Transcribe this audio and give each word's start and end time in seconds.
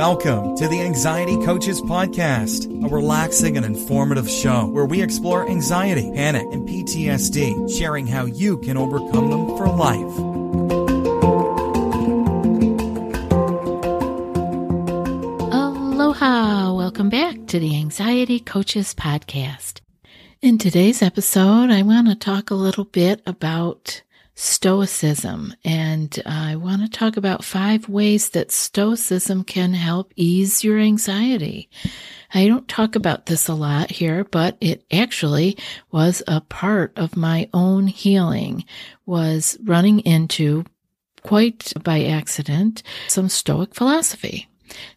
Welcome 0.00 0.56
to 0.56 0.66
the 0.66 0.80
Anxiety 0.80 1.36
Coaches 1.44 1.82
Podcast, 1.82 2.64
a 2.86 2.88
relaxing 2.88 3.58
and 3.58 3.66
informative 3.66 4.30
show 4.30 4.64
where 4.64 4.86
we 4.86 5.02
explore 5.02 5.46
anxiety, 5.46 6.10
panic, 6.14 6.46
and 6.52 6.66
PTSD, 6.66 7.78
sharing 7.78 8.06
how 8.06 8.24
you 8.24 8.56
can 8.60 8.78
overcome 8.78 9.28
them 9.28 9.58
for 9.58 9.68
life. 9.68 10.18
Aloha! 15.52 16.72
Welcome 16.72 17.10
back 17.10 17.46
to 17.48 17.58
the 17.60 17.76
Anxiety 17.76 18.40
Coaches 18.40 18.94
Podcast. 18.94 19.82
In 20.40 20.56
today's 20.56 21.02
episode, 21.02 21.70
I 21.70 21.82
want 21.82 22.08
to 22.08 22.14
talk 22.14 22.50
a 22.50 22.54
little 22.54 22.84
bit 22.84 23.20
about 23.26 24.00
Stoicism, 24.42 25.54
and 25.66 26.18
I 26.24 26.56
want 26.56 26.80
to 26.80 26.88
talk 26.88 27.18
about 27.18 27.44
five 27.44 27.90
ways 27.90 28.30
that 28.30 28.50
Stoicism 28.50 29.44
can 29.44 29.74
help 29.74 30.14
ease 30.16 30.64
your 30.64 30.78
anxiety. 30.78 31.68
I 32.32 32.46
don't 32.46 32.66
talk 32.66 32.96
about 32.96 33.26
this 33.26 33.48
a 33.48 33.54
lot 33.54 33.90
here, 33.90 34.24
but 34.24 34.56
it 34.62 34.82
actually 34.90 35.58
was 35.92 36.22
a 36.26 36.40
part 36.40 36.94
of 36.96 37.18
my 37.18 37.50
own 37.52 37.86
healing, 37.86 38.64
was 39.04 39.58
running 39.62 40.00
into 40.00 40.64
quite 41.22 41.74
by 41.84 42.04
accident 42.04 42.82
some 43.08 43.28
Stoic 43.28 43.74
philosophy. 43.74 44.48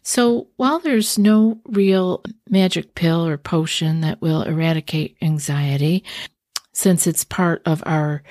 So 0.02 0.48
while 0.56 0.78
there's 0.78 1.18
no 1.18 1.60
real 1.66 2.24
magic 2.48 2.94
pill 2.94 3.26
or 3.26 3.36
potion 3.36 4.00
that 4.00 4.22
will 4.22 4.40
eradicate 4.40 5.18
anxiety, 5.20 6.02
since 6.72 7.06
it's 7.06 7.24
part 7.24 7.60
of 7.66 7.82
our 7.84 8.22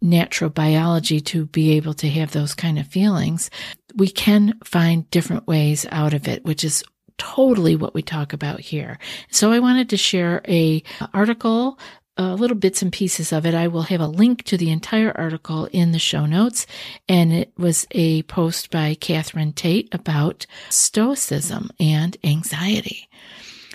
natural 0.00 0.50
biology 0.50 1.20
to 1.20 1.46
be 1.46 1.72
able 1.72 1.94
to 1.94 2.08
have 2.08 2.32
those 2.32 2.54
kind 2.54 2.78
of 2.78 2.86
feelings, 2.86 3.50
we 3.94 4.08
can 4.08 4.54
find 4.64 5.10
different 5.10 5.46
ways 5.46 5.86
out 5.90 6.14
of 6.14 6.28
it, 6.28 6.44
which 6.44 6.64
is 6.64 6.82
totally 7.18 7.76
what 7.76 7.94
we 7.94 8.02
talk 8.02 8.32
about 8.32 8.60
here. 8.60 8.98
So 9.30 9.52
I 9.52 9.58
wanted 9.58 9.90
to 9.90 9.96
share 9.96 10.40
a 10.48 10.82
article 11.12 11.78
uh, 12.18 12.34
little 12.34 12.56
bits 12.56 12.82
and 12.82 12.92
pieces 12.92 13.32
of 13.32 13.46
it. 13.46 13.54
I 13.54 13.68
will 13.68 13.82
have 13.82 14.00
a 14.00 14.06
link 14.06 14.42
to 14.44 14.58
the 14.58 14.70
entire 14.70 15.16
article 15.16 15.66
in 15.72 15.92
the 15.92 15.98
show 15.98 16.26
notes. 16.26 16.66
And 17.08 17.32
it 17.32 17.52
was 17.56 17.86
a 17.92 18.22
post 18.24 18.70
by 18.70 18.94
Katherine 18.94 19.54
Tate 19.54 19.88
about 19.94 20.44
Stoicism 20.68 21.70
and 21.80 22.16
anxiety. 22.22 23.08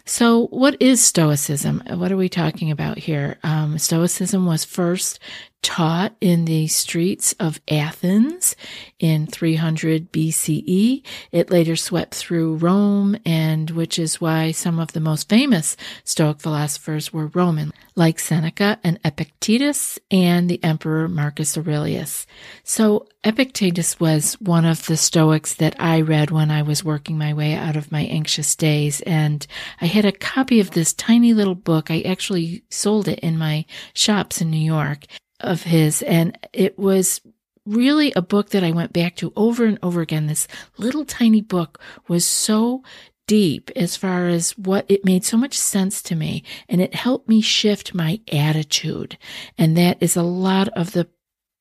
So, 0.08 0.46
what 0.48 0.80
is 0.80 1.04
Stoicism? 1.04 1.82
What 1.90 2.12
are 2.12 2.18
we 2.18 2.30
talking 2.30 2.70
about 2.70 3.00
here? 3.00 3.40
Um, 3.42 3.80
Stoicism 3.80 4.46
was 4.46 4.64
first 4.64 5.20
taught 5.66 6.16
in 6.22 6.46
the 6.46 6.68
streets 6.68 7.34
of 7.40 7.60
Athens 7.68 8.56
in 9.00 9.26
300 9.26 10.12
BCE. 10.12 11.02
It 11.32 11.50
later 11.50 11.76
swept 11.76 12.14
through 12.14 12.58
Rome, 12.58 13.18
and 13.26 13.72
which 13.72 13.98
is 13.98 14.22
why 14.22 14.52
some 14.52 14.78
of 14.78 14.94
the 14.94 15.00
most 15.00 15.28
famous 15.28 15.76
Stoic 16.04 16.40
philosophers 16.40 17.12
were 17.12 17.32
Roman, 17.34 17.74
like 17.96 18.20
Seneca 18.20 18.80
and 18.84 19.00
Epictetus 19.04 19.98
and 20.12 20.48
the 20.48 20.64
Emperor 20.64 21.08
Marcus 21.08 21.58
Aurelius. 21.58 22.28
So 22.64 23.08
Epictetus 23.24 24.00
was 24.00 24.36
one 24.36 24.66
of 24.66 24.86
the 24.86 24.96
Stoics 24.96 25.56
that 25.56 25.76
I 25.80 26.00
read 26.00 26.30
when 26.30 26.52
I 26.52 26.62
was 26.62 26.84
working 26.84 27.18
my 27.18 27.34
way 27.34 27.56
out 27.56 27.76
of 27.76 27.92
my 27.92 28.02
anxious 28.02 28.56
days, 28.56 29.02
and 29.02 29.48
I 29.82 29.88
had 29.88 30.06
a 30.06 30.12
copy 30.12 30.60
of 30.60 30.72
this 30.72 30.94
tiny 30.94 31.34
little 31.34 31.56
book. 31.56 31.90
I 31.90 32.02
actually 32.02 32.64
sold 32.70 33.08
it 33.08 33.18
in 33.22 33.36
my 33.36 33.66
shops 33.96 34.42
in 34.42 34.52
New 34.52 34.58
York 34.58 35.06
of 35.40 35.64
his, 35.64 36.02
and 36.02 36.38
it 36.54 36.78
was 36.78 37.22
really 37.66 38.14
a 38.16 38.22
book 38.22 38.50
that 38.50 38.64
I 38.64 38.72
went 38.72 38.94
back 38.94 39.16
to 39.18 39.34
over 39.36 39.66
and 39.66 39.80
over 39.82 40.02
again. 40.02 40.28
This 40.28 40.48
little 40.78 41.06
tiny 41.06 41.42
book 41.42 41.80
was 42.08 42.26
so 42.26 42.84
deep 43.28 43.72
as 43.76 43.98
far 43.98 44.28
as 44.28 44.58
what 44.58 44.86
it 44.88 45.04
made 45.04 45.26
so 45.26 45.36
much 45.36 45.58
sense 45.58 46.02
to 46.04 46.16
me 46.16 46.44
and 46.70 46.80
it 46.80 46.94
helped 46.94 47.28
me 47.28 47.42
shift 47.42 47.96
my 47.96 48.20
attitude. 48.32 49.18
And 49.58 49.76
that 49.78 49.98
is 50.00 50.16
a 50.16 50.24
lot 50.24 50.68
of 50.70 50.92
the 50.92 51.08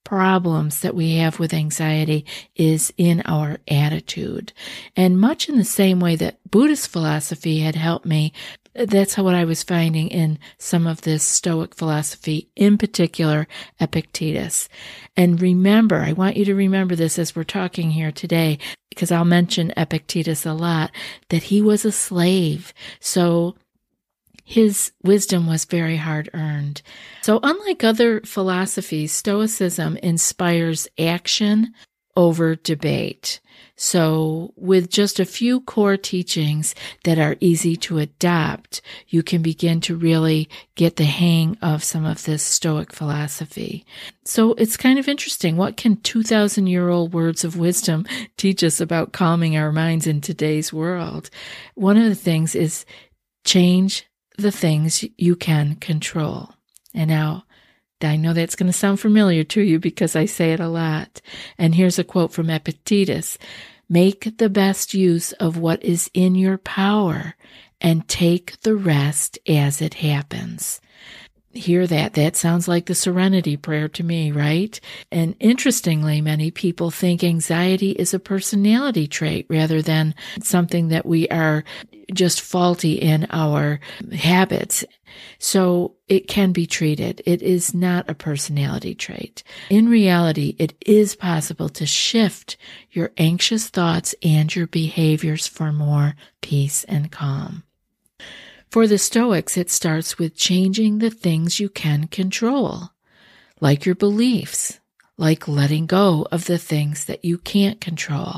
problems 0.05 0.81
that 0.81 0.95
we 0.95 1.17
have 1.17 1.39
with 1.39 1.55
anxiety 1.55 2.27
is 2.55 2.93
in 2.99 3.23
our 3.23 3.59
attitude. 3.67 4.53
And 4.95 5.19
much 5.19 5.49
in 5.49 5.57
the 5.57 5.65
same 5.65 5.99
way 5.99 6.15
that 6.17 6.39
Buddhist 6.51 6.89
philosophy 6.89 7.61
had 7.61 7.75
helped 7.75 8.05
me 8.05 8.35
that's 8.75 9.17
what 9.17 9.35
I 9.35 9.45
was 9.45 9.63
finding 9.63 10.09
in 10.09 10.39
some 10.59 10.87
of 10.87 11.03
this 11.03 11.23
Stoic 11.23 11.75
philosophy, 11.75 12.49
in 12.57 12.77
particular 12.79 13.47
Epictetus. 13.81 14.69
And 15.17 15.41
remember, 15.41 15.97
I 15.97 16.13
want 16.13 16.37
you 16.37 16.45
to 16.47 16.55
remember 16.55 16.97
this 16.97 17.19
as 17.19 17.37
we're 17.37 17.45
talking 17.45 17.93
here 17.93 18.13
today, 18.13 18.59
because 18.91 19.13
I'll 19.13 19.25
mention 19.25 19.73
Epictetus 19.77 20.45
a 20.45 20.53
lot, 20.53 20.91
that 21.29 21.45
he 21.45 21.63
was 21.63 21.85
a 21.85 21.93
slave. 21.93 22.75
So 23.01 23.55
his 24.45 24.93
wisdom 25.03 25.47
was 25.47 25.65
very 25.65 25.97
hard 25.97 26.29
earned. 26.35 26.83
So 27.23 27.41
unlike 27.43 27.83
other 27.83 28.21
philosophies, 28.23 29.13
Stoicism 29.13 29.97
inspires 29.99 30.87
action 30.99 31.73
over 32.17 32.55
debate. 32.55 33.41
So, 33.77 34.53
with 34.57 34.89
just 34.89 35.19
a 35.19 35.25
few 35.25 35.61
core 35.61 35.97
teachings 35.97 36.77
that 37.03 37.19
are 37.19 37.37
easy 37.41 37.75
to 37.77 37.99
adopt, 37.99 38.81
you 39.09 39.25
can 39.25 39.43
begin 39.43 39.81
to 39.83 39.97
really 39.97 40.49
get 40.77 40.95
the 40.95 41.05
hang 41.05 41.59
of 41.61 41.83
some 41.83 42.05
of 42.05 42.23
this 42.23 42.45
Stoic 42.45 42.93
philosophy. 42.93 43.85
So, 44.25 44.53
it's 44.55 44.77
kind 44.77 44.99
of 44.99 45.09
interesting. 45.09 45.57
What 45.57 45.77
can 45.77 45.97
2,000 45.97 46.69
year 46.69 46.89
old 46.89 47.15
words 47.15 47.43
of 47.43 47.59
wisdom 47.59 48.07
teach 48.37 48.63
us 48.63 48.81
about 48.81 49.13
calming 49.13 49.57
our 49.57 49.73
minds 49.73 50.07
in 50.07 50.21
today's 50.21 50.73
world? 50.73 51.29
One 51.75 51.97
of 51.97 52.05
the 52.05 52.15
things 52.15 52.55
is 52.55 52.85
change 53.45 54.07
the 54.39 54.53
things 54.53 55.05
you 55.17 55.35
can 55.35 55.75
control. 55.77 56.51
And 56.95 57.09
now, 57.11 57.45
I 58.05 58.17
know 58.17 58.33
that's 58.33 58.57
going 58.57 58.71
to 58.71 58.77
sound 58.77 59.01
familiar 59.01 59.45
to 59.45 59.61
you 59.61 59.79
because 59.79 60.15
I 60.17 60.27
say 60.27 60.53
it 60.53 60.61
a 60.61 60.69
lot. 60.69 61.21
And 61.59 61.75
here's 61.75 61.99
a 61.99 62.05
quote 62.05 62.33
from 62.33 62.51
Epictetus 62.51 63.39
Make 63.89 64.39
the 64.39 64.49
best 64.49 64.95
use 64.95 65.33
of 65.33 65.59
what 65.59 65.83
is 65.85 66.11
in 66.15 66.35
your 66.35 66.57
power 66.57 67.35
and 67.81 68.09
take 68.09 68.61
the 68.63 68.75
rest 68.75 69.39
as 69.47 69.83
it 69.83 69.95
happens. 69.95 70.81
Hear 71.53 71.87
that. 71.87 72.15
That 72.15 72.35
sounds 72.35 72.67
like 72.67 72.87
the 72.87 72.97
serenity 72.97 73.57
prayer 73.57 73.89
to 73.91 74.03
me, 74.03 74.33
right? 74.33 74.81
And 75.13 75.37
interestingly, 75.39 76.21
many 76.21 76.51
people 76.51 76.91
think 76.91 77.23
anxiety 77.23 77.93
is 77.93 78.13
a 78.13 78.19
personality 78.19 79.07
trait 79.07 79.47
rather 79.49 79.81
than 79.81 80.17
something 80.43 80.89
that 80.89 81.07
we 81.07 81.29
are 81.29 81.63
just 82.13 82.41
faulty 82.41 82.95
in 82.95 83.29
our 83.31 83.79
habits. 84.13 84.85
So 85.39 85.97
it 86.09 86.29
can 86.29 86.53
be 86.53 86.67
treated. 86.67 87.23
It 87.27 87.43
is 87.43 87.75
not 87.75 88.09
a 88.09 88.15
personality 88.15 88.95
trait. 88.95 89.43
In 89.71 89.89
reality, 89.89 90.57
it 90.59 90.75
is 90.85 91.17
possible 91.17 91.69
to 91.71 91.87
shift 91.87 92.57
your 92.91 93.13
anxious 93.17 93.69
thoughts 93.69 94.15
and 94.23 94.55
your 94.55 94.67
behaviors 94.67 95.47
for 95.47 95.73
more 95.73 96.15
peace 96.41 96.85
and 96.85 97.11
calm. 97.11 97.65
For 98.71 98.87
the 98.89 98.99
Stoics, 98.99 99.57
it 99.57 99.71
starts 99.71 100.19
with 100.19 100.37
changing 100.37 100.99
the 100.99 101.11
things 101.11 101.61
you 101.61 101.69
can 101.69 102.09
control, 102.09 102.91
like 103.61 103.87
your 103.87 103.95
beliefs, 103.95 104.81
like 105.17 105.47
letting 105.47 105.87
go 105.87 106.27
of 106.33 106.47
the 106.47 106.59
things 106.59 107.05
that 107.05 107.25
you 107.25 107.39
can't 107.39 107.81
control. 107.81 108.35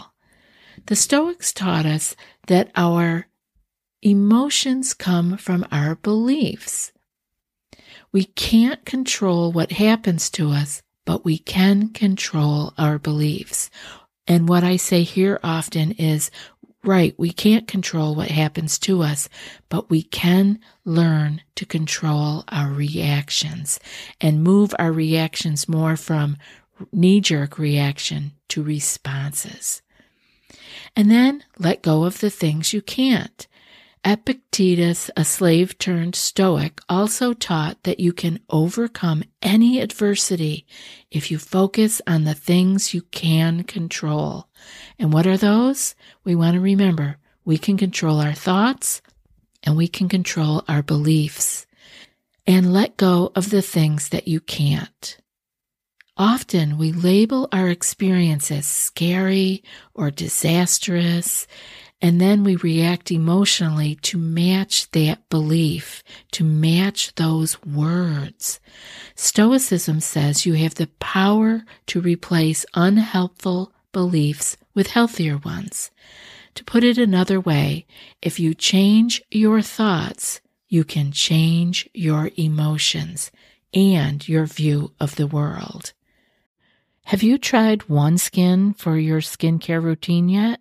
The 0.87 0.97
Stoics 0.97 1.53
taught 1.53 1.87
us 1.87 2.15
that 2.49 2.71
our 2.77 3.27
Emotions 4.07 4.95
come 4.95 5.37
from 5.37 5.67
our 5.73 5.97
beliefs. 5.97 6.93
We 8.13 8.23
can't 8.23 8.85
control 8.85 9.51
what 9.51 9.73
happens 9.73 10.31
to 10.31 10.53
us, 10.53 10.81
but 11.05 11.25
we 11.25 11.39
can 11.39 11.89
control 11.89 12.73
our 12.79 13.01
beliefs. 13.01 13.69
And 14.29 14.49
what 14.49 14.63
I 14.63 14.77
say 14.77 15.03
here 15.03 15.41
often 15.43 15.91
is, 15.91 16.31
right, 16.85 17.19
we 17.19 17.33
can't 17.33 17.67
control 17.67 18.15
what 18.15 18.31
happens 18.31 18.79
to 18.79 19.03
us, 19.03 19.29
but 19.69 19.91
we 19.91 20.05
can 20.05 20.61
learn 20.85 21.43
to 21.57 21.67
control 21.67 22.45
our 22.47 22.71
reactions 22.71 23.81
and 24.21 24.45
move 24.45 24.73
our 24.79 24.93
reactions 24.93 25.69
more 25.69 25.97
from 25.97 26.37
knee 26.93 27.21
jerk 27.21 27.59
reaction 27.59 28.35
to 28.51 28.63
responses. 28.63 29.83
And 30.95 31.11
then 31.11 31.43
let 31.59 31.83
go 31.83 32.05
of 32.05 32.21
the 32.21 32.31
things 32.31 32.73
you 32.73 32.83
can't. 32.83 33.49
Epictetus, 34.07 35.11
a 35.17 35.25
slave 35.25 35.77
turned 35.79 36.15
Stoic, 36.15 36.81
also 36.89 37.33
taught 37.33 37.83
that 37.83 37.99
you 37.99 38.13
can 38.13 38.39
overcome 38.49 39.25
any 39.43 39.81
adversity 39.81 40.65
if 41.11 41.29
you 41.29 41.39
focus 41.41 42.01
on 42.07 42.23
the 42.23 42.33
things 42.33 42.95
you 42.95 43.03
can 43.03 43.65
control. 43.65 44.47
And 44.97 45.13
what 45.13 45.27
are 45.27 45.37
those? 45.37 45.97
We 46.23 46.37
want 46.37 46.55
to 46.55 46.61
remember 46.61 47.17
we 47.45 47.59
can 47.59 47.77
control 47.77 48.21
our 48.21 48.33
thoughts 48.33 49.03
and 49.65 49.77
we 49.77 49.89
can 49.89 50.09
control 50.09 50.63
our 50.69 50.85
beliefs. 50.85 51.67
And 52.47 52.73
let 52.73 52.97
go 52.97 53.33
of 53.35 53.51
the 53.51 53.61
things 53.61 54.11
that 54.11 54.29
you 54.29 54.39
can't. 54.39 55.19
Often 56.17 56.79
we 56.79 56.93
label 56.93 57.49
our 57.51 57.69
experiences 57.69 58.67
scary 58.67 59.65
or 59.95 60.13
disastrous 60.13 61.49
And 62.03 62.21
then 62.21 62.45
we 62.45 62.57
react 62.57 63.11
emotionally 63.11 63.95
to 64.03 64.19
match 64.19 64.91
that 64.91 65.29
belief, 65.31 66.03
to 66.33 66.45
match 66.45 67.15
those 67.15 67.63
words. 67.63 68.61
Stoicism 69.15 70.01
says 70.01 70.45
you 70.45 70.55
have 70.55 70.75
the 70.75 70.89
power 71.01 71.65
to 71.87 72.01
replace 72.01 72.67
unhelpful 72.75 73.73
beliefs 73.93 74.59
with 74.75 74.89
healthier 74.89 75.39
ones. 75.39 75.91
To 76.57 76.65
put 76.65 76.85
it 76.85 76.99
another 76.99 77.41
way, 77.41 77.87
if 78.21 78.39
you 78.39 78.55
change 78.55 79.23
your 79.31 79.63
thoughts, 79.63 80.41
you 80.69 80.85
can 80.85 81.13
change 81.13 81.89
your 81.95 82.31
emotions 82.37 83.31
and 83.73 84.27
your 84.29 84.47
view 84.47 84.93
of 85.01 85.17
the 85.17 85.27
world. 85.27 85.93
Have 87.07 87.23
you 87.23 87.39
tried 87.39 87.81
OneSkin 87.83 88.77
for 88.77 88.99
your 88.99 89.21
skincare 89.21 89.83
routine 89.83 90.29
yet? 90.29 90.61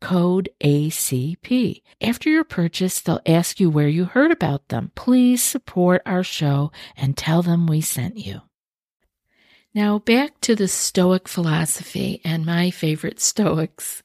code 0.00 0.48
ACP. 0.62 1.82
After 2.00 2.28
your 2.28 2.44
purchase, 2.44 3.00
they'll 3.00 3.20
ask 3.26 3.60
you 3.60 3.70
where 3.70 3.88
you 3.88 4.04
heard 4.04 4.30
about 4.30 4.68
them. 4.68 4.92
Please 4.94 5.42
support 5.42 6.02
our 6.06 6.22
show 6.22 6.70
and 6.96 7.16
tell 7.16 7.42
them 7.42 7.66
we 7.66 7.80
sent 7.80 8.16
you. 8.16 8.42
Now, 9.74 9.98
back 9.98 10.40
to 10.42 10.54
the 10.54 10.68
Stoic 10.68 11.28
philosophy 11.28 12.20
and 12.24 12.44
my 12.44 12.70
favorite 12.70 13.20
Stoics. 13.20 14.02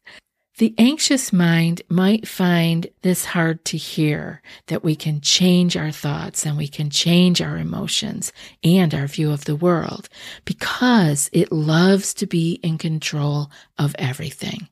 The 0.60 0.75
anxious 0.78 1.34
mind 1.34 1.81
might 1.90 2.28
find 2.28 2.86
this 3.01 3.25
hard 3.25 3.66
to 3.66 3.78
hear 3.78 4.44
that 4.68 4.84
we 4.84 4.95
can 4.95 5.19
change 5.19 5.75
our 5.75 5.90
thoughts 5.90 6.45
and 6.45 6.57
we 6.57 6.68
can 6.68 6.92
change 6.92 7.42
our 7.42 7.57
emotions 7.57 8.31
and 8.63 8.94
our 8.94 9.07
view 9.07 9.31
of 9.31 9.45
the 9.45 9.56
world 9.56 10.10
because 10.45 11.28
it 11.34 11.51
loves 11.51 12.13
to 12.13 12.28
be 12.28 12.60
in 12.62 12.78
control 12.78 13.50
of 13.80 13.95
everything. 13.98 14.68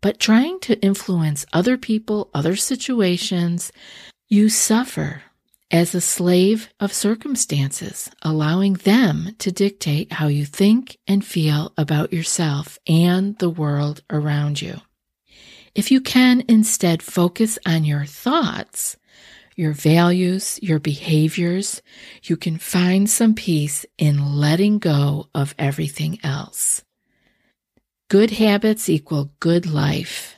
But 0.00 0.20
trying 0.20 0.60
to 0.60 0.80
influence 0.80 1.46
other 1.52 1.76
people, 1.76 2.30
other 2.34 2.56
situations, 2.56 3.72
you 4.28 4.48
suffer 4.48 5.22
as 5.70 5.94
a 5.94 6.00
slave 6.00 6.68
of 6.78 6.92
circumstances, 6.92 8.10
allowing 8.22 8.74
them 8.74 9.34
to 9.38 9.50
dictate 9.50 10.12
how 10.12 10.28
you 10.28 10.44
think 10.44 10.96
and 11.06 11.24
feel 11.24 11.72
about 11.76 12.12
yourself 12.12 12.78
and 12.86 13.38
the 13.38 13.50
world 13.50 14.02
around 14.10 14.62
you. 14.62 14.80
If 15.74 15.90
you 15.90 16.00
can 16.00 16.44
instead 16.48 17.02
focus 17.02 17.58
on 17.66 17.84
your 17.84 18.04
thoughts, 18.04 18.96
your 19.56 19.72
values, 19.72 20.58
your 20.62 20.78
behaviors, 20.78 21.82
you 22.22 22.36
can 22.36 22.58
find 22.58 23.10
some 23.10 23.34
peace 23.34 23.84
in 23.98 24.36
letting 24.36 24.78
go 24.78 25.28
of 25.34 25.54
everything 25.58 26.18
else. 26.22 26.82
Good 28.08 28.30
habits 28.32 28.88
equal 28.88 29.32
good 29.40 29.66
life. 29.66 30.36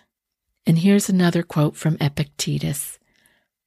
And 0.66 0.78
here's 0.78 1.10
another 1.10 1.42
quote 1.42 1.76
from 1.76 1.98
Epictetus. 2.00 2.98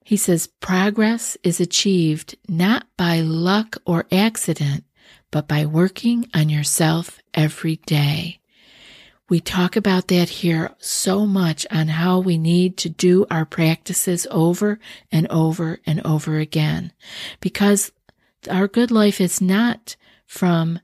He 0.03 0.17
says, 0.17 0.47
Progress 0.47 1.37
is 1.43 1.59
achieved 1.59 2.35
not 2.49 2.87
by 2.97 3.21
luck 3.21 3.77
or 3.85 4.07
accident, 4.11 4.85
but 5.29 5.47
by 5.47 5.67
working 5.67 6.27
on 6.33 6.49
yourself 6.49 7.19
every 7.35 7.75
day. 7.85 8.39
We 9.29 9.39
talk 9.39 9.75
about 9.75 10.07
that 10.07 10.29
here 10.29 10.71
so 10.79 11.27
much 11.27 11.67
on 11.69 11.89
how 11.89 12.19
we 12.19 12.39
need 12.39 12.77
to 12.77 12.89
do 12.89 13.27
our 13.29 13.45
practices 13.45 14.25
over 14.31 14.79
and 15.11 15.27
over 15.27 15.79
and 15.85 16.01
over 16.03 16.39
again 16.39 16.91
because 17.39 17.91
our 18.49 18.67
good 18.67 18.89
life 18.89 19.21
is 19.21 19.39
not 19.39 19.95
from 20.25 20.79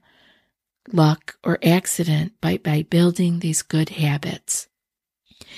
luck, 0.94 1.38
or 1.44 1.60
accident 1.63 2.34
by, 2.42 2.57
by 2.57 2.84
building 2.84 3.39
these 3.39 3.62
good 3.62 3.89
habits. 3.89 4.68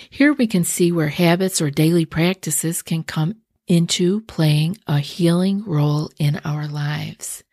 Here 0.09 0.33
we 0.33 0.47
can 0.47 0.63
see 0.63 0.91
where 0.91 1.09
habits 1.09 1.61
or 1.61 1.69
daily 1.69 2.05
practices 2.05 2.81
can 2.81 3.03
come 3.03 3.35
into 3.67 4.21
playing 4.21 4.77
a 4.87 4.99
healing 4.99 5.63
role 5.65 6.11
in 6.17 6.41
our 6.43 6.67
lives. 6.67 7.43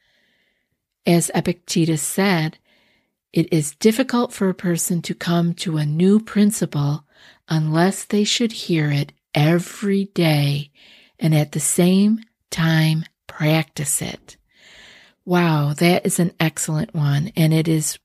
As 1.05 1.31
Epictetus 1.35 2.03
said, 2.03 2.59
it 3.33 3.53
is 3.53 3.75
difficult 3.77 4.33
for 4.33 4.49
a 4.49 4.55
person 4.55 5.03
to 5.03 5.15
come 5.15 5.53
to 5.55 5.77
a 5.77 5.85
new 5.85 6.19
principle 6.19 7.05
unless 7.49 8.05
they 8.05 8.25
should 8.25 8.53
hear 8.53 8.91
it 8.91 9.13
every 9.35 10.07
day 10.07 10.71
and 11.19 11.35
at 11.35 11.53
the 11.53 11.61
same 11.61 12.21
time 12.51 13.05
practice 13.27 14.01
it. 14.01 14.37
Wow, 15.27 15.75
that 15.75 16.07
is 16.07 16.21
an 16.21 16.33
excellent 16.39 16.95
one. 16.95 17.33
And 17.37 17.53
it 17.53 17.67
is 17.67 17.99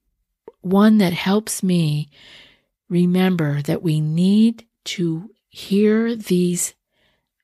one 0.61 0.97
that 0.97 1.13
helps 1.13 1.61
me 1.61 2.09
remember 2.89 3.61
that 3.61 3.83
we 3.83 4.01
need 4.01 4.65
to 4.83 5.29
hear 5.47 6.15
these 6.15 6.73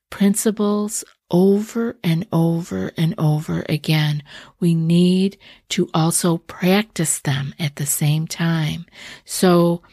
principles 0.10 1.04
over 1.30 1.96
and 2.04 2.26
over 2.32 2.92
and 2.98 3.14
over 3.20 3.66
again. 3.70 4.24
We 4.60 4.74
need 4.74 5.38
to 5.70 5.90
also 5.94 6.38
practice 6.38 7.20
them 7.20 7.54
at 7.60 7.76
the 7.76 7.86
same 7.86 8.26
time. 8.26 8.88
So 9.26 9.84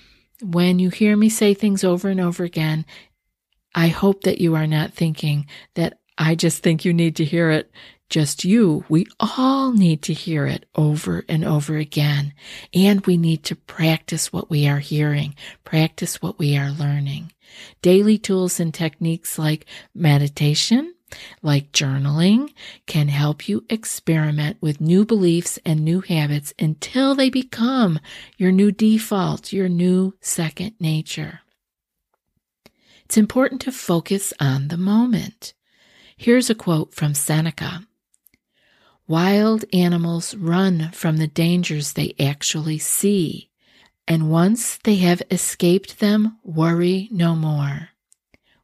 when 0.40 0.78
you 0.78 0.88
hear 0.88 1.14
me 1.14 1.28
say 1.28 1.52
things 1.52 1.84
over 1.84 2.08
and 2.08 2.20
over 2.20 2.42
again, 2.42 2.86
I 3.74 3.88
hope 3.88 4.22
that 4.22 4.40
you 4.40 4.54
are 4.54 4.66
not 4.66 4.94
thinking 4.94 5.46
that 5.74 5.98
I 6.16 6.36
just 6.36 6.62
think 6.62 6.84
you 6.86 6.94
need 6.94 7.16
to 7.16 7.24
hear 7.24 7.50
it 7.50 7.70
just 8.14 8.44
you. 8.44 8.84
We 8.88 9.06
all 9.18 9.72
need 9.72 10.00
to 10.02 10.12
hear 10.12 10.46
it 10.46 10.66
over 10.76 11.24
and 11.28 11.44
over 11.44 11.78
again. 11.78 12.32
And 12.72 13.04
we 13.04 13.16
need 13.16 13.42
to 13.42 13.56
practice 13.56 14.32
what 14.32 14.48
we 14.48 14.68
are 14.68 14.78
hearing, 14.78 15.34
practice 15.64 16.22
what 16.22 16.38
we 16.38 16.56
are 16.56 16.70
learning. 16.70 17.32
Daily 17.82 18.16
tools 18.16 18.60
and 18.60 18.72
techniques 18.72 19.36
like 19.36 19.66
meditation, 19.96 20.94
like 21.42 21.72
journaling, 21.72 22.52
can 22.86 23.08
help 23.08 23.48
you 23.48 23.64
experiment 23.68 24.58
with 24.60 24.80
new 24.80 25.04
beliefs 25.04 25.58
and 25.66 25.84
new 25.84 26.00
habits 26.00 26.54
until 26.56 27.16
they 27.16 27.30
become 27.30 27.98
your 28.36 28.52
new 28.52 28.70
default, 28.70 29.52
your 29.52 29.68
new 29.68 30.14
second 30.20 30.76
nature. 30.78 31.40
It's 33.06 33.16
important 33.16 33.60
to 33.62 33.72
focus 33.72 34.32
on 34.38 34.68
the 34.68 34.76
moment. 34.76 35.52
Here's 36.16 36.48
a 36.48 36.54
quote 36.54 36.94
from 36.94 37.14
Seneca 37.14 37.84
Wild 39.06 39.66
animals 39.72 40.34
run 40.34 40.90
from 40.92 41.18
the 41.18 41.26
dangers 41.26 41.92
they 41.92 42.14
actually 42.18 42.78
see, 42.78 43.50
and 44.08 44.30
once 44.30 44.78
they 44.78 44.96
have 44.96 45.22
escaped 45.30 45.98
them, 46.00 46.38
worry 46.42 47.08
no 47.10 47.34
more. 47.34 47.90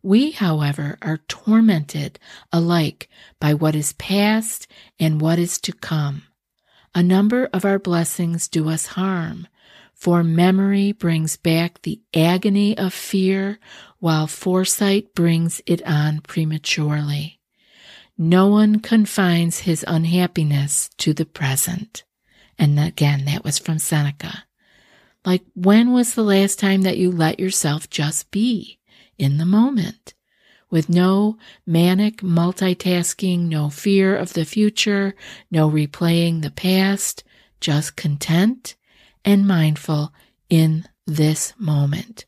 We, 0.03 0.31
however, 0.31 0.97
are 1.03 1.19
tormented 1.29 2.19
alike 2.53 3.11
by 3.39 3.53
what 3.53 3.75
is 3.75 3.93
past 3.95 4.67
and 4.99 5.21
what 5.21 5.39
is 5.39 5.59
to 5.61 5.73
come. 5.73 6.23
A 6.95 7.03
number 7.03 7.51
of 7.53 7.67
our 7.67 7.79
blessings 7.79 8.49
do 8.49 8.71
us 8.71 8.87
harm, 8.87 9.47
For 9.93 10.25
memory 10.25 10.93
brings 10.93 11.37
back 11.37 11.83
the 11.83 12.01
agony 12.15 12.77
of 12.79 12.95
fear, 12.95 13.59
while 13.99 14.27
foresight 14.27 15.15
brings 15.15 15.61
it 15.67 15.87
on 15.87 16.21
prematurely. 16.23 17.40
No 18.23 18.49
one 18.49 18.81
confines 18.81 19.61
his 19.61 19.83
unhappiness 19.89 20.91
to 20.99 21.15
the 21.15 21.25
present. 21.25 22.05
And 22.59 22.79
again, 22.79 23.25
that 23.25 23.45
was 23.45 23.59
from 23.59 23.79
Seneca. 23.79 24.45
Like, 25.25 25.43
when 25.55 25.95
was 25.95 26.13
the 26.13 26.23
last 26.23 26.59
time 26.59 26.83
that 26.83 26.99
you 26.99 27.11
let 27.11 27.41
yourself 27.41 27.89
just 27.89 28.31
be 28.31 28.79
in 29.17 29.39
the 29.39 29.47
moment? 29.47 30.13
With 30.69 30.91
no 30.91 31.39
manic 31.65 32.19
multitasking, 32.19 33.49
no 33.49 33.71
fear 33.71 34.19
of 34.19 34.35
the 34.35 34.45
future, 34.45 35.15
no 35.51 35.71
replaying 35.71 36.43
the 36.43 36.51
past, 36.51 37.25
just 37.59 37.97
content 37.97 38.77
and 39.25 39.49
mindful 39.49 40.13
in 40.51 40.87
this 41.07 41.55
moment. 41.59 42.27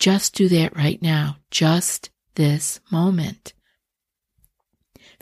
Just 0.00 0.34
do 0.34 0.48
that 0.48 0.76
right 0.76 1.00
now. 1.00 1.36
Just 1.52 2.10
this 2.34 2.80
moment. 2.90 3.54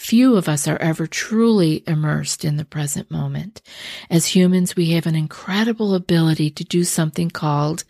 Few 0.03 0.35
of 0.35 0.49
us 0.49 0.67
are 0.67 0.79
ever 0.79 1.07
truly 1.07 1.85
immersed 1.87 2.45
in 2.45 2.57
the 2.57 2.65
present 2.65 3.09
moment. 3.09 3.63
As 4.11 4.27
humans, 4.27 4.75
we 4.75 4.91
have 4.91 5.07
an 5.07 5.15
incredible 5.15 5.95
ability 5.95 6.51
to 6.51 6.65
do 6.65 6.83
something 6.83 7.31
called 7.31 7.85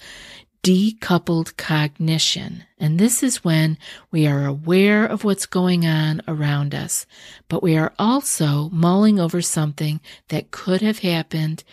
decoupled 0.63 1.57
cognition. 1.57 2.65
And 2.79 3.01
this 3.01 3.23
is 3.23 3.43
when 3.43 3.79
we 4.11 4.27
are 4.27 4.45
aware 4.45 5.07
of 5.07 5.25
what's 5.25 5.47
going 5.47 5.87
on 5.87 6.21
around 6.29 6.75
us, 6.75 7.07
but 7.49 7.63
we 7.63 7.79
are 7.79 7.95
also 7.99 8.69
mulling 8.69 9.19
over 9.19 9.41
something 9.41 9.99
that 10.29 10.51
could 10.51 10.83
have 10.83 10.99
happened 10.99 11.65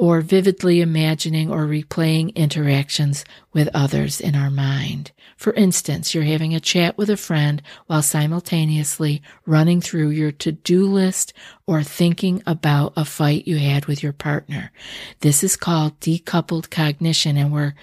or 0.00 0.22
vividly 0.22 0.80
imagining 0.80 1.50
or 1.50 1.66
replaying 1.66 2.34
interactions 2.34 3.22
with 3.52 3.68
others 3.74 4.18
in 4.18 4.34
our 4.34 4.48
mind. 4.48 5.12
For 5.36 5.52
instance, 5.52 6.14
you're 6.14 6.24
having 6.24 6.54
a 6.54 6.58
chat 6.60 6.96
with 6.96 7.10
a 7.10 7.18
friend 7.18 7.60
while 7.86 8.00
simultaneously 8.00 9.20
running 9.44 9.82
through 9.82 10.08
your 10.08 10.32
to-do 10.32 10.86
list 10.86 11.34
or 11.66 11.82
thinking 11.82 12.42
about 12.46 12.94
a 12.96 13.04
fight 13.04 13.46
you 13.46 13.58
had 13.58 13.84
with 13.84 14.02
your 14.02 14.14
partner. 14.14 14.72
This 15.20 15.44
is 15.44 15.54
called 15.54 16.00
decoupled 16.00 16.70
cognition 16.70 17.36
and 17.36 17.52
we're 17.52 17.74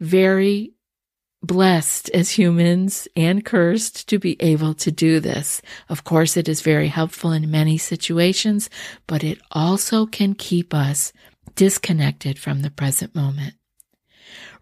very 0.00 0.72
blessed 1.42 2.08
as 2.10 2.30
humans 2.30 3.06
and 3.14 3.44
cursed 3.44 4.08
to 4.08 4.18
be 4.18 4.40
able 4.40 4.72
to 4.72 4.90
do 4.90 5.20
this. 5.20 5.60
Of 5.90 6.04
course, 6.04 6.38
it 6.38 6.48
is 6.48 6.62
very 6.62 6.88
helpful 6.88 7.32
in 7.32 7.50
many 7.50 7.76
situations, 7.76 8.70
but 9.06 9.22
it 9.22 9.38
also 9.50 10.06
can 10.06 10.34
keep 10.34 10.72
us 10.72 11.12
disconnected 11.56 12.38
from 12.38 12.62
the 12.62 12.70
present 12.70 13.14
moment. 13.14 13.54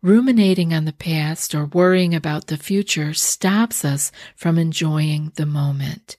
Ruminating 0.02 0.74
on 0.74 0.84
the 0.84 0.92
past 0.92 1.54
or 1.54 1.66
worrying 1.66 2.14
about 2.14 2.46
the 2.46 2.56
future 2.56 3.14
stops 3.14 3.84
us 3.84 4.12
from 4.36 4.58
enjoying 4.58 5.32
the 5.36 5.46
moment. 5.46 6.16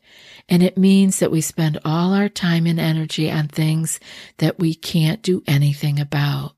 And 0.50 0.64
it 0.64 0.78
means 0.78 1.20
that 1.20 1.32
we 1.32 1.42
spend 1.42 1.80
all 1.86 2.14
our 2.14 2.30
time 2.30 2.66
and 2.66 2.80
energy 2.80 3.32
on 3.32 3.48
things 3.48 4.00
that 4.38 4.60
we 4.60 4.74
can't 4.74 5.22
do 5.22 5.44
anything 5.48 6.00
about. 6.00 6.56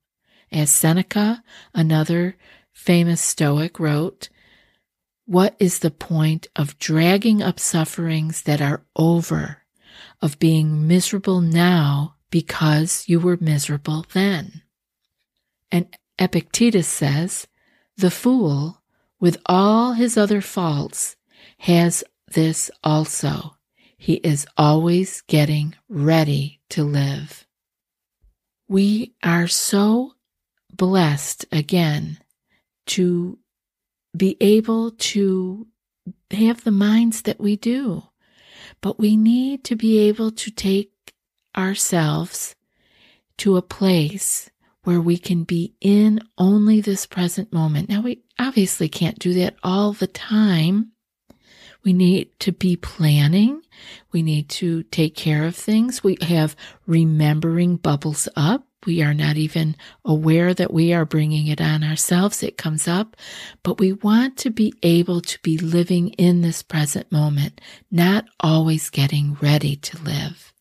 As 0.51 0.69
Seneca, 0.69 1.43
another 1.73 2.37
famous 2.71 3.19
Stoic, 3.19 3.79
wrote, 3.79 4.29
What 5.25 5.55
is 5.59 5.79
the 5.79 5.91
point 5.91 6.47
of 6.55 6.79
dragging 6.79 7.43
up 7.43 7.59
sufferings 7.59 8.43
that 8.43 8.61
are 8.61 8.85
over, 8.95 9.63
of 10.21 10.39
being 10.39 10.87
miserable 10.87 11.41
now 11.41 12.16
because 12.29 13.05
you 13.07 13.19
were 13.19 13.37
miserable 13.39 14.05
then. 14.13 14.61
And 15.71 15.87
Epictetus 16.19 16.87
says, 16.87 17.47
the 17.95 18.11
fool, 18.11 18.81
with 19.19 19.37
all 19.45 19.93
his 19.93 20.17
other 20.17 20.41
faults, 20.41 21.15
has 21.59 22.03
this 22.27 22.69
also. 22.83 23.55
He 23.97 24.15
is 24.15 24.45
always 24.57 25.21
getting 25.21 25.75
ready 25.89 26.59
to 26.69 26.83
live. 26.83 27.47
We 28.67 29.13
are 29.23 29.47
so 29.47 30.13
blessed 30.71 31.45
again 31.51 32.19
to 32.87 33.39
be 34.15 34.37
able 34.39 34.91
to 34.91 35.67
have 36.31 36.63
the 36.63 36.71
minds 36.71 37.23
that 37.23 37.39
we 37.39 37.55
do. 37.55 38.03
But 38.81 38.99
we 38.99 39.15
need 39.15 39.63
to 39.65 39.75
be 39.75 39.99
able 39.99 40.31
to 40.31 40.51
take 40.51 40.91
ourselves 41.57 42.55
to 43.37 43.57
a 43.57 43.61
place 43.61 44.49
where 44.83 45.01
we 45.01 45.17
can 45.17 45.43
be 45.43 45.73
in 45.81 46.21
only 46.37 46.79
this 46.79 47.05
present 47.05 47.51
moment. 47.51 47.89
Now, 47.89 48.01
we 48.01 48.21
obviously 48.39 48.87
can't 48.87 49.19
do 49.19 49.33
that 49.33 49.55
all 49.63 49.91
the 49.91 50.07
time. 50.07 50.91
We 51.83 51.91
need 51.93 52.39
to 52.39 52.51
be 52.51 52.75
planning. 52.75 53.61
We 54.11 54.21
need 54.21 54.49
to 54.49 54.83
take 54.83 55.15
care 55.15 55.45
of 55.45 55.55
things. 55.55 56.03
We 56.03 56.17
have 56.21 56.55
remembering 56.85 57.77
bubbles 57.77 58.29
up. 58.35 58.65
We 58.85 59.01
are 59.01 59.13
not 59.13 59.35
even 59.35 59.75
aware 60.05 60.53
that 60.53 60.73
we 60.73 60.93
are 60.93 61.05
bringing 61.05 61.47
it 61.47 61.59
on 61.59 61.83
ourselves. 61.83 62.41
It 62.41 62.57
comes 62.57 62.87
up, 62.87 63.17
but 63.63 63.79
we 63.79 63.91
want 63.91 64.37
to 64.37 64.49
be 64.49 64.73
able 64.83 65.19
to 65.21 65.39
be 65.41 65.57
living 65.57 66.09
in 66.11 66.41
this 66.41 66.63
present 66.63 67.11
moment, 67.11 67.59
not 67.91 68.25
always 68.39 68.89
getting 68.89 69.37
ready 69.41 69.75
to 69.75 70.01
live. 70.01 70.53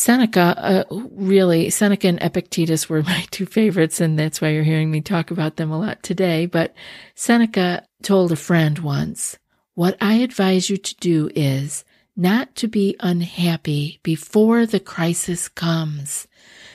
Seneca, 0.00 0.54
uh, 0.56 0.84
really, 1.10 1.68
Seneca 1.68 2.08
and 2.08 2.22
Epictetus 2.22 2.88
were 2.88 3.02
my 3.12 3.26
two 3.30 3.44
favorites, 3.44 4.00
and 4.00 4.18
that's 4.18 4.40
why 4.40 4.48
you're 4.48 4.62
hearing 4.62 4.90
me 4.90 5.02
talk 5.02 5.30
about 5.30 5.56
them 5.56 5.70
a 5.70 5.78
lot 5.78 6.02
today. 6.02 6.46
But 6.46 6.74
Seneca 7.14 7.86
told 8.02 8.32
a 8.32 8.36
friend 8.36 8.78
once, 8.78 9.38
What 9.74 9.98
I 10.00 10.14
advise 10.14 10.70
you 10.70 10.78
to 10.78 10.94
do 11.00 11.30
is 11.34 11.84
not 12.16 12.54
to 12.56 12.66
be 12.66 12.96
unhappy 13.00 14.00
before 14.02 14.64
the 14.64 14.80
crisis 14.80 15.48
comes, 15.48 16.26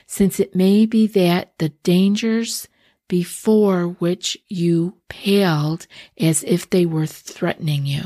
since 0.05 0.39
it 0.39 0.55
may 0.55 0.85
be 0.85 1.07
that 1.07 1.57
the 1.57 1.69
dangers 1.69 2.67
before 3.07 3.87
which 3.87 4.37
you 4.49 4.97
paled 5.09 5.87
as 6.19 6.43
if 6.43 6.69
they 6.69 6.85
were 6.85 7.07
threatening 7.07 7.87
you 7.87 8.03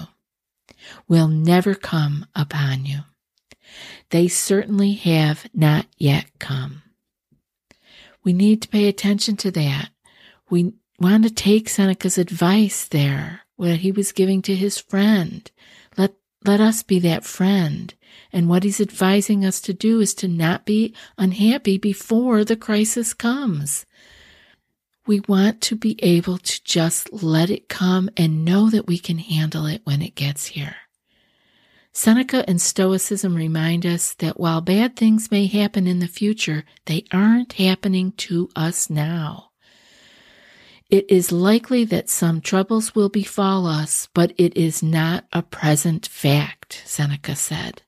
will 1.10 1.28
never 1.28 1.76
come 1.76 2.26
upon 2.34 2.86
you. 2.86 3.00
They 4.10 4.28
certainly 4.28 4.94
have 4.94 5.48
not 5.54 5.86
yet 5.98 6.26
come. 6.40 6.84
We 8.24 8.34
need 8.34 8.62
to 8.62 8.68
pay 8.70 8.88
attention 8.88 9.38
to 9.38 9.52
that. 9.52 9.90
We 10.50 10.74
want 11.00 11.24
to 11.24 11.30
take 11.30 11.70
Seneca's 11.70 12.18
advice 12.18 12.88
there, 12.88 13.42
what 13.56 13.78
he 13.78 13.92
was 13.92 14.12
giving 14.12 14.42
to 14.44 14.56
his 14.56 14.80
friend. 14.80 15.50
Let, 15.98 16.14
let 16.44 16.60
us 16.60 16.84
be 16.84 17.00
that 17.00 17.24
friend. 17.24 17.94
And 18.32 18.50
what 18.50 18.64
he's 18.64 18.82
advising 18.82 19.46
us 19.46 19.62
to 19.62 19.74
do 19.74 20.00
is 20.00 20.14
to 20.16 20.28
not 20.28 20.66
be 20.66 20.94
unhappy 21.18 21.78
before 21.78 22.44
the 22.44 22.56
crisis 22.56 23.14
comes. 23.14 23.86
We 25.08 25.22
want 25.22 25.62
to 25.62 25.76
be 25.76 25.98
able 26.04 26.38
to 26.38 26.64
just 26.64 27.12
let 27.12 27.50
it 27.50 27.70
come 27.70 28.10
and 28.16 28.46
know 28.46 28.70
that 28.70 28.86
we 28.86 29.00
can 29.00 29.18
handle 29.18 29.66
it 29.66 29.82
when 29.84 30.02
it 30.02 30.14
gets 30.16 30.48
here. 30.48 30.76
Seneca 32.02 32.46
and 32.48 32.62
Stoicism 32.62 33.36
remind 33.36 33.86
us 33.86 34.14
that 34.20 34.40
while 34.40 34.62
bad 34.62 34.96
things 34.96 35.30
may 35.32 35.48
happen 35.48 35.86
in 35.86 36.00
the 36.00 36.08
future, 36.08 36.64
they 36.86 37.04
aren't 37.12 37.52
happening 37.60 38.14
to 38.14 38.50
us 38.56 38.90
now. 38.90 39.50
It 40.90 41.12
is 41.12 41.34
likely 41.34 41.84
that 41.84 42.10
some 42.10 42.40
troubles 42.40 42.96
will 42.96 43.10
befall 43.10 43.68
us, 43.68 44.08
but 44.14 44.32
it 44.38 44.56
is 44.56 44.82
not 44.82 45.26
a 45.34 45.42
present 45.42 46.08
fact, 46.08 46.84
Seneca 46.86 47.36
said. 47.36 47.82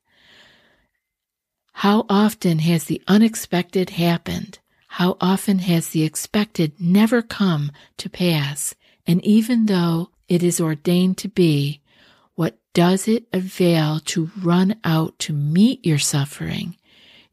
How 1.71 2.05
often 2.09 2.59
has 2.59 2.83
the 2.83 3.01
unexpected 3.07 3.91
happened? 3.91 4.59
How 4.89 5.15
often 5.21 5.59
has 5.59 5.91
the 5.91 6.03
expected 6.03 6.73
never 6.81 7.21
come 7.21 7.71
to 7.95 8.09
pass? 8.09 8.75
And 9.07 9.23
even 9.23 9.67
though 9.67 10.09
it 10.27 10.43
is 10.43 10.59
ordained 10.59 11.17
to 11.19 11.29
be, 11.29 11.80
does 12.73 13.07
it 13.07 13.25
avail 13.33 13.99
to 14.05 14.31
run 14.41 14.75
out 14.83 15.19
to 15.19 15.33
meet 15.33 15.85
your 15.85 15.99
suffering? 15.99 16.77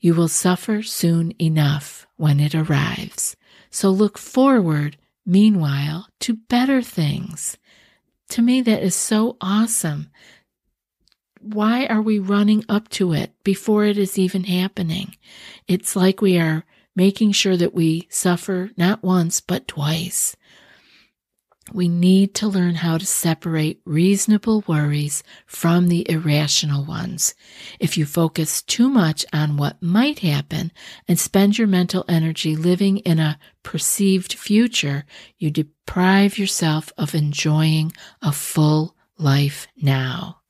You 0.00 0.14
will 0.14 0.28
suffer 0.28 0.82
soon 0.82 1.32
enough 1.40 2.06
when 2.16 2.40
it 2.40 2.54
arrives. 2.54 3.36
So 3.70 3.90
look 3.90 4.18
forward, 4.18 4.96
meanwhile, 5.26 6.08
to 6.20 6.34
better 6.34 6.82
things. 6.82 7.56
To 8.30 8.42
me, 8.42 8.60
that 8.62 8.82
is 8.82 8.94
so 8.94 9.36
awesome. 9.40 10.10
Why 11.40 11.86
are 11.86 12.02
we 12.02 12.18
running 12.18 12.64
up 12.68 12.88
to 12.90 13.12
it 13.12 13.32
before 13.44 13.84
it 13.84 13.96
is 13.96 14.18
even 14.18 14.44
happening? 14.44 15.16
It's 15.66 15.94
like 15.94 16.20
we 16.20 16.38
are 16.38 16.64
making 16.96 17.32
sure 17.32 17.56
that 17.56 17.74
we 17.74 18.08
suffer 18.10 18.70
not 18.76 19.04
once, 19.04 19.40
but 19.40 19.68
twice. 19.68 20.36
We 21.72 21.88
need 21.88 22.34
to 22.36 22.48
learn 22.48 22.76
how 22.76 22.96
to 22.98 23.04
separate 23.04 23.80
reasonable 23.84 24.64
worries 24.66 25.22
from 25.46 25.88
the 25.88 26.10
irrational 26.10 26.84
ones. 26.84 27.34
If 27.78 27.98
you 27.98 28.06
focus 28.06 28.62
too 28.62 28.88
much 28.88 29.26
on 29.32 29.56
what 29.56 29.82
might 29.82 30.20
happen 30.20 30.72
and 31.06 31.18
spend 31.18 31.58
your 31.58 31.66
mental 31.66 32.04
energy 32.08 32.56
living 32.56 32.98
in 32.98 33.18
a 33.18 33.38
perceived 33.62 34.32
future, 34.32 35.04
you 35.36 35.50
deprive 35.50 36.38
yourself 36.38 36.90
of 36.96 37.14
enjoying 37.14 37.92
a 38.22 38.32
full 38.32 38.96
life 39.18 39.68
now. 39.76 40.40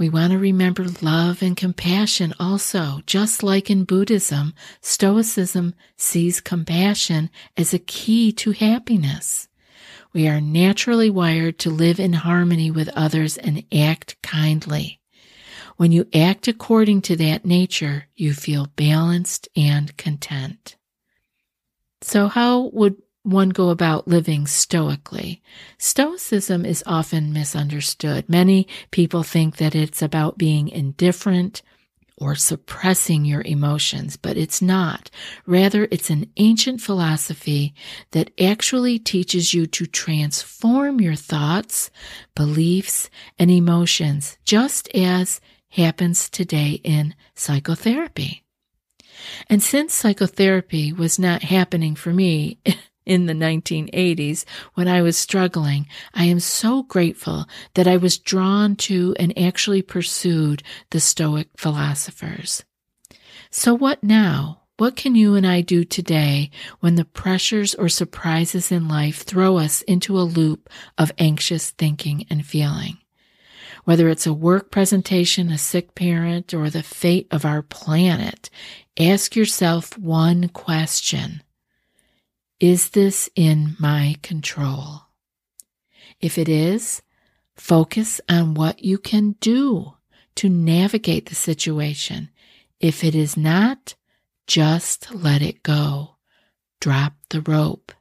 We 0.00 0.08
want 0.08 0.32
to 0.32 0.38
remember 0.38 0.86
love 1.02 1.42
and 1.42 1.54
compassion 1.54 2.32
also. 2.40 3.02
Just 3.06 3.42
like 3.42 3.70
in 3.70 3.84
Buddhism, 3.84 4.54
Stoicism 4.80 5.74
sees 5.98 6.40
compassion 6.40 7.28
as 7.54 7.74
a 7.74 7.78
key 7.78 8.32
to 8.32 8.52
happiness. 8.52 9.46
We 10.12 10.28
are 10.28 10.40
naturally 10.40 11.10
wired 11.10 11.58
to 11.60 11.70
live 11.70 12.00
in 12.00 12.12
harmony 12.12 12.70
with 12.70 12.88
others 12.90 13.36
and 13.36 13.64
act 13.72 14.16
kindly. 14.22 15.00
When 15.76 15.92
you 15.92 16.06
act 16.14 16.48
according 16.48 17.02
to 17.02 17.16
that 17.16 17.44
nature, 17.44 18.08
you 18.14 18.34
feel 18.34 18.68
balanced 18.76 19.48
and 19.56 19.96
content. 19.96 20.76
So 22.02 22.28
how 22.28 22.70
would 22.72 22.96
one 23.22 23.50
go 23.50 23.68
about 23.68 24.08
living 24.08 24.46
stoically. 24.46 25.42
Stoicism 25.78 26.64
is 26.64 26.82
often 26.86 27.32
misunderstood. 27.32 28.28
Many 28.28 28.66
people 28.90 29.22
think 29.22 29.56
that 29.56 29.74
it's 29.74 30.00
about 30.00 30.38
being 30.38 30.68
indifferent 30.68 31.62
or 32.20 32.34
suppressing 32.34 33.24
your 33.24 33.40
emotions, 33.42 34.16
but 34.16 34.36
it's 34.36 34.60
not. 34.60 35.10
Rather, 35.46 35.88
it's 35.90 36.10
an 36.10 36.30
ancient 36.36 36.80
philosophy 36.80 37.74
that 38.12 38.30
actually 38.38 38.98
teaches 38.98 39.54
you 39.54 39.66
to 39.66 39.86
transform 39.86 41.00
your 41.00 41.14
thoughts, 41.16 41.90
beliefs, 42.36 43.08
and 43.38 43.50
emotions, 43.50 44.36
just 44.44 44.88
as 44.94 45.40
happens 45.70 46.28
today 46.28 46.80
in 46.84 47.14
psychotherapy. 47.34 48.44
And 49.48 49.62
since 49.62 49.94
psychotherapy 49.94 50.92
was 50.92 51.18
not 51.18 51.42
happening 51.42 51.94
for 51.94 52.12
me 52.12 52.58
in 53.06 53.26
the 53.26 53.32
1980s 53.32 54.44
when 54.74 54.88
I 54.88 55.02
was 55.02 55.16
struggling, 55.16 55.86
I 56.14 56.24
am 56.24 56.40
so 56.40 56.82
grateful 56.82 57.46
that 57.74 57.86
I 57.86 57.96
was 57.96 58.18
drawn 58.18 58.76
to 58.76 59.14
and 59.18 59.36
actually 59.38 59.82
pursued 59.82 60.62
the 60.90 61.00
Stoic 61.00 61.48
philosophers. 61.56 62.64
So 63.50 63.74
what 63.74 64.02
now? 64.02 64.60
What 64.76 64.96
can 64.96 65.14
you 65.14 65.34
and 65.34 65.46
I 65.46 65.60
do 65.60 65.84
today 65.84 66.50
when 66.80 66.94
the 66.94 67.04
pressures 67.04 67.74
or 67.74 67.90
surprises 67.90 68.72
in 68.72 68.88
life 68.88 69.24
throw 69.24 69.58
us 69.58 69.82
into 69.82 70.18
a 70.18 70.22
loop 70.22 70.70
of 70.96 71.12
anxious 71.18 71.70
thinking 71.70 72.26
and 72.30 72.46
feeling? 72.46 72.96
Whether 73.84 74.08
it's 74.08 74.26
a 74.26 74.32
work 74.32 74.70
presentation, 74.70 75.50
a 75.50 75.58
sick 75.58 75.94
parent, 75.94 76.54
or 76.54 76.70
the 76.70 76.82
fate 76.82 77.26
of 77.30 77.44
our 77.44 77.60
planet, 77.60 78.48
ask 78.98 79.36
yourself 79.36 79.98
one 79.98 80.48
question. 80.48 81.42
Is 82.60 82.90
this 82.90 83.30
in 83.34 83.74
my 83.80 84.16
control? 84.22 85.06
If 86.20 86.36
it 86.36 86.46
is, 86.46 87.00
focus 87.56 88.20
on 88.28 88.52
what 88.52 88.84
you 88.84 88.98
can 88.98 89.36
do 89.40 89.94
to 90.36 90.50
navigate 90.50 91.30
the 91.30 91.34
situation. 91.34 92.28
If 92.78 93.02
it 93.02 93.14
is 93.14 93.34
not, 93.34 93.94
just 94.46 95.14
let 95.14 95.40
it 95.40 95.62
go. 95.62 96.16
Drop 96.82 97.14
the 97.30 97.40
rope. 97.40 97.92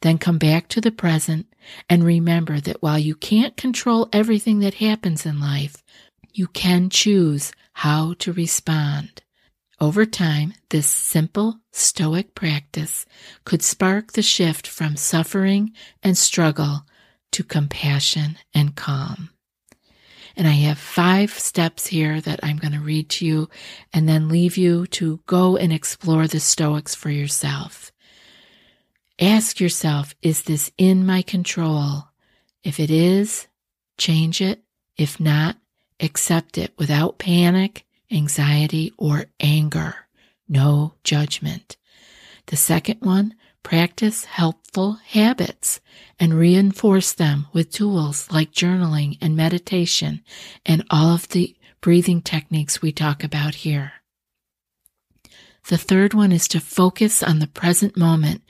Then 0.00 0.16
come 0.16 0.38
back 0.38 0.68
to 0.68 0.80
the 0.80 0.90
present 0.90 1.52
and 1.86 2.02
remember 2.02 2.60
that 2.60 2.80
while 2.80 2.98
you 2.98 3.14
can't 3.14 3.58
control 3.58 4.08
everything 4.10 4.60
that 4.60 4.74
happens 4.74 5.26
in 5.26 5.38
life, 5.38 5.82
you 6.32 6.46
can 6.46 6.88
choose 6.88 7.52
how 7.74 8.14
to 8.20 8.32
respond. 8.32 9.22
Over 9.82 10.06
time, 10.06 10.54
this 10.68 10.86
simple 10.86 11.58
Stoic 11.72 12.36
practice 12.36 13.04
could 13.44 13.62
spark 13.62 14.12
the 14.12 14.22
shift 14.22 14.64
from 14.64 14.94
suffering 14.94 15.72
and 16.04 16.16
struggle 16.16 16.86
to 17.32 17.42
compassion 17.42 18.38
and 18.54 18.76
calm. 18.76 19.30
And 20.36 20.46
I 20.46 20.52
have 20.52 20.78
five 20.78 21.32
steps 21.32 21.88
here 21.88 22.20
that 22.20 22.38
I'm 22.44 22.58
going 22.58 22.74
to 22.74 22.78
read 22.78 23.08
to 23.08 23.26
you 23.26 23.48
and 23.92 24.08
then 24.08 24.28
leave 24.28 24.56
you 24.56 24.86
to 24.86 25.18
go 25.26 25.56
and 25.56 25.72
explore 25.72 26.28
the 26.28 26.38
Stoics 26.38 26.94
for 26.94 27.10
yourself. 27.10 27.90
Ask 29.20 29.58
yourself, 29.58 30.14
is 30.22 30.44
this 30.44 30.70
in 30.78 31.04
my 31.04 31.22
control? 31.22 32.04
If 32.62 32.78
it 32.78 32.92
is, 32.92 33.48
change 33.98 34.40
it. 34.40 34.62
If 34.96 35.18
not, 35.18 35.56
accept 35.98 36.56
it 36.56 36.72
without 36.78 37.18
panic 37.18 37.84
anxiety, 38.12 38.92
or 38.98 39.26
anger. 39.40 39.94
No 40.48 40.94
judgment. 41.02 41.76
The 42.46 42.56
second 42.56 43.00
one, 43.00 43.34
practice 43.62 44.24
helpful 44.24 44.98
habits 45.06 45.80
and 46.18 46.34
reinforce 46.34 47.12
them 47.12 47.46
with 47.52 47.70
tools 47.70 48.30
like 48.30 48.52
journaling 48.52 49.18
and 49.20 49.36
meditation 49.36 50.22
and 50.66 50.84
all 50.90 51.14
of 51.14 51.28
the 51.28 51.56
breathing 51.80 52.20
techniques 52.20 52.82
we 52.82 52.92
talk 52.92 53.24
about 53.24 53.56
here. 53.56 53.92
The 55.68 55.78
third 55.78 56.12
one 56.12 56.32
is 56.32 56.48
to 56.48 56.60
focus 56.60 57.22
on 57.22 57.38
the 57.38 57.46
present 57.46 57.96
moment 57.96 58.42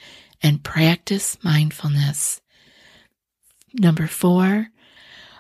and 0.42 0.64
practice 0.64 1.37
mindfulness. 1.42 2.40
Number 3.75 4.07
four, 4.07 4.68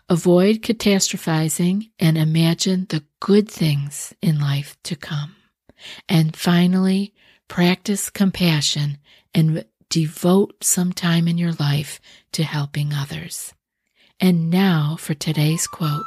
Avoid 0.08 0.62
catastrophizing 0.62 1.90
and 1.98 2.18
imagine 2.18 2.86
the 2.88 3.04
good 3.20 3.48
things 3.48 4.12
in 4.20 4.40
life 4.40 4.76
to 4.84 4.96
come. 4.96 5.36
And 6.08 6.36
finally, 6.36 7.14
practice 7.48 8.10
compassion 8.10 8.98
and 9.34 9.64
devote 9.88 10.64
some 10.64 10.92
time 10.92 11.28
in 11.28 11.38
your 11.38 11.52
life 11.52 12.00
to 12.32 12.42
helping 12.42 12.92
others. 12.92 13.54
And 14.20 14.50
now 14.50 14.96
for 14.98 15.14
today's 15.14 15.66
quote. 15.66 16.02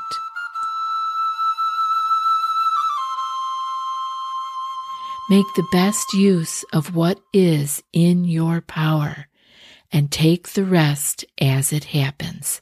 Make 5.29 5.45
the 5.55 5.67
best 5.71 6.13
use 6.13 6.63
of 6.71 6.95
what 6.95 7.19
is 7.33 7.81
in 7.91 8.25
your 8.25 8.61
power 8.61 9.27
and 9.91 10.11
take 10.11 10.49
the 10.49 10.65
rest 10.65 11.25
as 11.39 11.73
it 11.73 11.85
happens 11.85 12.61